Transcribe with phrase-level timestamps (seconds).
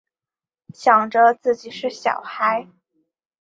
[0.73, 2.67] 想着自己是小孩